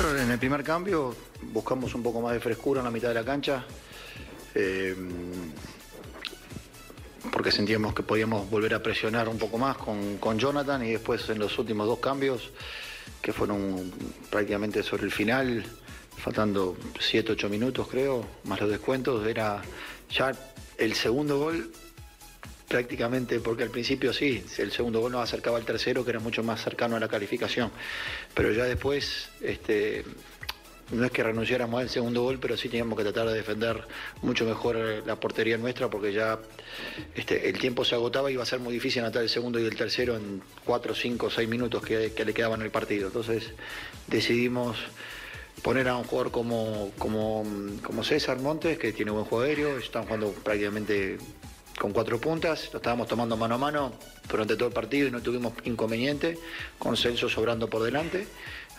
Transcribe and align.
En 0.00 0.30
el 0.30 0.38
primer 0.38 0.64
cambio 0.64 1.14
buscamos 1.52 1.94
un 1.94 2.02
poco 2.02 2.22
más 2.22 2.32
de 2.32 2.40
frescura 2.40 2.80
en 2.80 2.86
la 2.86 2.90
mitad 2.90 3.08
de 3.08 3.14
la 3.14 3.24
cancha. 3.24 3.64
eh, 4.54 4.96
porque 7.30 7.52
sentíamos 7.52 7.94
que 7.94 8.02
podíamos 8.02 8.48
volver 8.50 8.74
a 8.74 8.82
presionar 8.82 9.28
un 9.28 9.38
poco 9.38 9.58
más 9.58 9.76
con, 9.76 10.16
con 10.16 10.38
Jonathan 10.38 10.84
y 10.84 10.92
después 10.92 11.28
en 11.28 11.38
los 11.38 11.58
últimos 11.58 11.86
dos 11.86 11.98
cambios, 11.98 12.50
que 13.20 13.32
fueron 13.32 13.92
prácticamente 14.30 14.82
sobre 14.82 15.04
el 15.04 15.10
final, 15.10 15.64
faltando 16.16 16.76
7, 16.98 17.32
8 17.32 17.48
minutos 17.48 17.86
creo, 17.88 18.26
más 18.44 18.60
los 18.60 18.70
descuentos, 18.70 19.26
era 19.26 19.62
ya 20.10 20.32
el 20.78 20.94
segundo 20.94 21.38
gol 21.38 21.70
prácticamente, 22.72 23.38
porque 23.38 23.64
al 23.64 23.68
principio 23.68 24.14
sí, 24.14 24.42
el 24.56 24.72
segundo 24.72 25.00
gol 25.00 25.12
nos 25.12 25.22
acercaba 25.22 25.58
al 25.58 25.64
tercero, 25.66 26.04
que 26.04 26.10
era 26.10 26.20
mucho 26.20 26.42
más 26.42 26.64
cercano 26.64 26.96
a 26.96 27.00
la 27.00 27.06
calificación, 27.06 27.70
pero 28.32 28.50
ya 28.50 28.64
después, 28.64 29.28
este, 29.42 30.06
no 30.90 31.04
es 31.04 31.10
que 31.10 31.22
renunciáramos 31.22 31.82
al 31.82 31.90
segundo 31.90 32.22
gol, 32.22 32.38
pero 32.40 32.56
sí 32.56 32.70
teníamos 32.70 32.96
que 32.96 33.04
tratar 33.04 33.28
de 33.28 33.34
defender 33.34 33.82
mucho 34.22 34.46
mejor 34.46 34.78
la 35.04 35.16
portería 35.16 35.58
nuestra, 35.58 35.90
porque 35.90 36.14
ya 36.14 36.38
este, 37.14 37.50
el 37.50 37.58
tiempo 37.58 37.84
se 37.84 37.94
agotaba 37.94 38.30
y 38.30 38.34
iba 38.34 38.42
a 38.42 38.46
ser 38.46 38.60
muy 38.60 38.72
difícil 38.72 39.02
anotar 39.02 39.22
el 39.22 39.28
segundo 39.28 39.60
y 39.60 39.66
el 39.66 39.76
tercero 39.76 40.16
en 40.16 40.42
4, 40.64 40.94
5, 40.94 41.28
6 41.28 41.48
minutos 41.50 41.82
que, 41.82 42.24
le 42.24 42.32
quedaban 42.32 42.62
el 42.62 42.70
partido. 42.70 43.08
Entonces 43.08 43.52
decidimos 44.06 44.78
poner 45.62 45.88
a 45.88 45.96
un 45.96 46.04
jugador 46.04 46.32
como, 46.32 46.90
como 46.96 48.02
César 48.02 48.40
Montes, 48.40 48.78
que 48.78 48.94
tiene 48.94 49.10
buen 49.10 49.26
juego 49.26 49.44
aéreo, 49.44 49.76
están 49.76 50.04
jugando 50.04 50.32
prácticamente 50.32 51.18
con 51.82 51.92
cuatro 51.92 52.20
puntas, 52.20 52.70
lo 52.72 52.76
estábamos 52.76 53.08
tomando 53.08 53.36
mano 53.36 53.56
a 53.56 53.58
mano 53.58 53.92
durante 54.30 54.54
todo 54.54 54.68
el 54.68 54.72
partido 54.72 55.08
y 55.08 55.10
no 55.10 55.20
tuvimos 55.20 55.52
inconveniente, 55.64 56.38
con 56.78 56.96
Celso 56.96 57.28
sobrando 57.28 57.68
por 57.68 57.82
delante, 57.82 58.24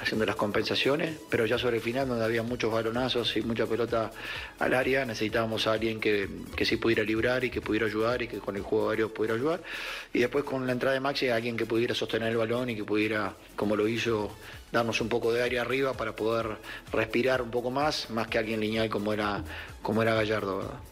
haciendo 0.00 0.24
las 0.24 0.36
compensaciones, 0.36 1.18
pero 1.28 1.44
ya 1.44 1.58
sobre 1.58 1.78
el 1.78 1.82
final, 1.82 2.06
donde 2.06 2.24
había 2.24 2.44
muchos 2.44 2.72
balonazos 2.72 3.36
y 3.36 3.42
mucha 3.42 3.66
pelota 3.66 4.12
al 4.60 4.72
área, 4.72 5.04
necesitábamos 5.04 5.66
a 5.66 5.72
alguien 5.72 5.98
que, 5.98 6.28
que 6.54 6.64
sí 6.64 6.76
pudiera 6.76 7.02
librar 7.02 7.42
y 7.42 7.50
que 7.50 7.60
pudiera 7.60 7.86
ayudar 7.86 8.22
y 8.22 8.28
que 8.28 8.38
con 8.38 8.54
el 8.54 8.62
juego 8.62 8.90
aéreo 8.90 9.12
pudiera 9.12 9.34
ayudar. 9.34 9.64
Y 10.12 10.20
después 10.20 10.44
con 10.44 10.64
la 10.64 10.72
entrada 10.72 10.94
de 10.94 11.00
Maxi, 11.00 11.28
alguien 11.28 11.56
que 11.56 11.66
pudiera 11.66 11.96
sostener 11.96 12.30
el 12.30 12.36
balón 12.36 12.70
y 12.70 12.76
que 12.76 12.84
pudiera, 12.84 13.34
como 13.56 13.74
lo 13.74 13.88
hizo, 13.88 14.30
darnos 14.70 15.00
un 15.00 15.08
poco 15.08 15.32
de 15.32 15.42
aire 15.42 15.58
arriba 15.58 15.92
para 15.94 16.14
poder 16.14 16.56
respirar 16.92 17.42
un 17.42 17.50
poco 17.50 17.72
más, 17.72 18.10
más 18.10 18.28
que 18.28 18.38
alguien 18.38 18.60
lineal 18.60 18.88
como 18.88 19.12
era, 19.12 19.42
como 19.82 20.02
era 20.02 20.14
Gallardo. 20.14 20.91